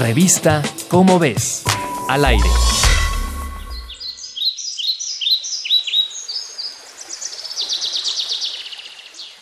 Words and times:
Revista 0.00 0.62
Cómo 0.88 1.18
ves, 1.18 1.62
al 2.08 2.26
aire. 2.26 2.48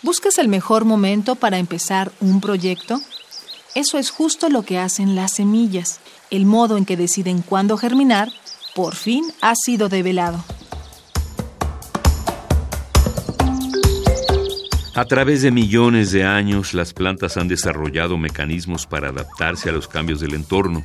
¿Buscas 0.03 0.39
el 0.39 0.47
mejor 0.47 0.85
momento 0.85 1.35
para 1.35 1.59
empezar 1.59 2.13
un 2.21 2.41
proyecto? 2.41 3.01
Eso 3.75 3.99
es 3.99 4.11
justo 4.11 4.49
lo 4.49 4.63
que 4.63 4.79
hacen 4.79 5.17
las 5.17 5.33
semillas. 5.33 5.99
El 6.31 6.47
modo 6.47 6.77
en 6.77 6.85
que 6.85 6.97
deciden 6.97 7.43
cuándo 7.43 7.77
germinar, 7.77 8.31
por 8.77 8.95
fin 8.95 9.25
ha 9.41 9.55
sido 9.57 9.89
develado. 9.89 10.45
A 14.97 15.07
través 15.07 15.43
de 15.43 15.51
millones 15.51 16.13
de 16.13 16.23
años, 16.23 16.73
las 16.73 16.93
plantas 16.93 17.37
han 17.37 17.49
desarrollado 17.49 18.17
mecanismos 18.17 18.87
para 18.87 19.09
adaptarse 19.09 19.69
a 19.69 19.73
los 19.73 19.89
cambios 19.89 20.21
del 20.21 20.35
entorno. 20.35 20.85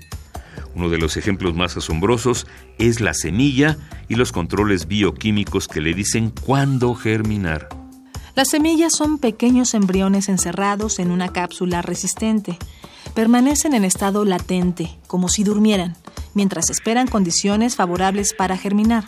Uno 0.73 0.90
de 0.90 0.98
los 0.98 1.16
ejemplos 1.16 1.54
más 1.54 1.77
asombrosos 1.77 2.48
es 2.80 3.02
la 3.02 3.13
semilla 3.13 3.77
y 4.08 4.16
los 4.16 4.32
controles 4.32 4.88
bioquímicos 4.88 5.68
que 5.68 5.80
le 5.80 5.94
dicen 5.94 6.34
cuándo 6.44 6.95
germinar. 6.95 7.70
Las 8.34 8.49
semillas 8.49 8.94
son 8.94 9.20
pequeños 9.20 9.76
embriones 9.76 10.27
encerrados 10.27 10.98
en 10.98 11.12
una 11.12 11.32
cápsula 11.32 11.84
resistente. 11.84 12.57
Permanecen 13.13 13.76
en 13.76 13.85
estado 13.85 14.26
latente, 14.26 14.98
como 15.05 15.30
si 15.30 15.44
durmieran, 15.44 15.96
mientras 16.34 16.71
esperan 16.71 17.05
condiciones 17.05 17.76
favorables 17.76 18.34
para 18.34 18.57
germinar. 18.57 19.04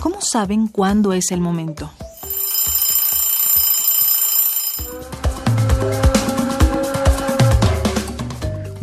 ¿Cómo 0.00 0.20
saben 0.20 0.66
cuándo 0.66 1.12
es 1.12 1.30
el 1.30 1.40
momento? 1.40 1.92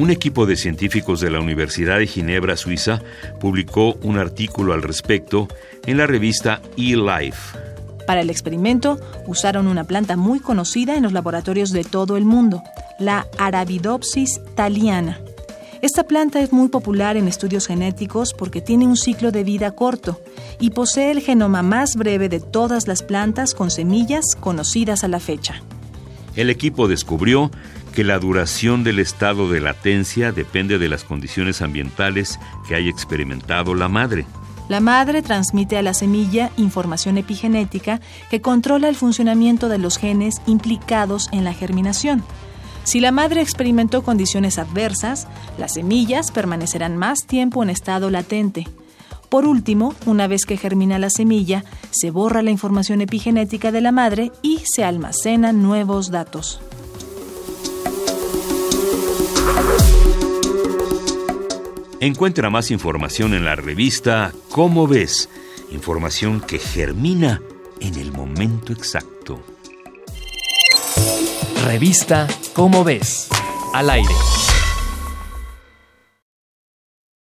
Un 0.01 0.09
equipo 0.09 0.47
de 0.47 0.55
científicos 0.55 1.21
de 1.21 1.29
la 1.29 1.39
Universidad 1.39 1.99
de 1.99 2.07
Ginebra, 2.07 2.57
Suiza, 2.57 3.03
publicó 3.39 3.99
un 4.01 4.17
artículo 4.17 4.73
al 4.73 4.81
respecto 4.81 5.47
en 5.85 5.97
la 5.97 6.07
revista 6.07 6.59
eLife. 6.75 7.55
Para 8.07 8.21
el 8.21 8.31
experimento 8.31 8.99
usaron 9.27 9.67
una 9.67 9.83
planta 9.83 10.17
muy 10.17 10.39
conocida 10.39 10.95
en 10.95 11.03
los 11.03 11.13
laboratorios 11.13 11.69
de 11.69 11.83
todo 11.83 12.17
el 12.17 12.25
mundo, 12.25 12.63
la 12.97 13.27
Arabidopsis 13.37 14.41
thaliana. 14.55 15.19
Esta 15.83 16.01
planta 16.01 16.41
es 16.41 16.51
muy 16.51 16.69
popular 16.69 17.15
en 17.15 17.27
estudios 17.27 17.67
genéticos 17.67 18.33
porque 18.33 18.59
tiene 18.59 18.87
un 18.87 18.97
ciclo 18.97 19.31
de 19.31 19.43
vida 19.43 19.69
corto 19.69 20.19
y 20.59 20.71
posee 20.71 21.11
el 21.11 21.21
genoma 21.21 21.61
más 21.61 21.95
breve 21.95 22.27
de 22.27 22.39
todas 22.39 22.87
las 22.87 23.03
plantas 23.03 23.53
con 23.53 23.69
semillas 23.69 24.35
conocidas 24.39 25.03
a 25.03 25.07
la 25.07 25.19
fecha. 25.19 25.61
El 26.35 26.49
equipo 26.49 26.87
descubrió 26.87 27.51
que 27.91 28.03
la 28.03 28.19
duración 28.19 28.83
del 28.83 28.99
estado 28.99 29.49
de 29.49 29.59
latencia 29.59 30.31
depende 30.31 30.79
de 30.79 30.89
las 30.89 31.03
condiciones 31.03 31.61
ambientales 31.61 32.39
que 32.67 32.75
haya 32.75 32.89
experimentado 32.89 33.75
la 33.75 33.89
madre. 33.89 34.25
La 34.69 34.79
madre 34.79 35.21
transmite 35.21 35.77
a 35.77 35.81
la 35.81 35.93
semilla 35.93 36.51
información 36.55 37.17
epigenética 37.17 37.99
que 38.29 38.41
controla 38.41 38.87
el 38.87 38.95
funcionamiento 38.95 39.67
de 39.67 39.77
los 39.77 39.97
genes 39.97 40.41
implicados 40.45 41.27
en 41.33 41.43
la 41.43 41.53
germinación. 41.53 42.23
Si 42.83 42.99
la 42.99 43.11
madre 43.11 43.41
experimentó 43.41 44.01
condiciones 44.01 44.57
adversas, 44.57 45.27
las 45.57 45.73
semillas 45.73 46.31
permanecerán 46.31 46.97
más 46.97 47.25
tiempo 47.27 47.61
en 47.63 47.69
estado 47.69 48.09
latente. 48.09 48.65
Por 49.29 49.45
último, 49.45 49.93
una 50.05 50.27
vez 50.27 50.45
que 50.45 50.57
germina 50.57 50.99
la 50.99 51.09
semilla, 51.09 51.63
se 51.89 52.11
borra 52.11 52.41
la 52.41 52.51
información 52.51 53.01
epigenética 53.01 53.71
de 53.71 53.81
la 53.81 53.91
madre 53.91 54.31
y 54.41 54.61
se 54.65 54.83
almacenan 54.83 55.61
nuevos 55.61 56.11
datos. 56.11 56.61
Encuentra 62.01 62.49
más 62.49 62.71
información 62.71 63.35
en 63.35 63.45
la 63.45 63.55
revista 63.55 64.33
Cómo 64.49 64.87
ves, 64.87 65.29
información 65.69 66.41
que 66.41 66.57
germina 66.57 67.43
en 67.79 67.93
el 67.93 68.11
momento 68.11 68.73
exacto. 68.73 69.39
Revista 71.63 72.27
Cómo 72.53 72.83
ves, 72.83 73.27
al 73.75 73.91
aire. 73.91 74.15